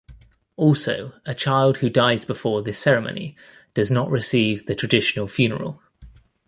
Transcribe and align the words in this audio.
Also, 0.55 1.13
a 1.27 1.35
child 1.35 1.77
who 1.77 1.87
dies 1.87 2.25
before 2.25 2.63
this 2.63 2.79
ceremony 2.79 3.37
does 3.75 3.91
not 3.91 4.09
receive 4.09 4.65
the 4.65 4.73
traditional 4.73 5.27
funeral. 5.27 5.79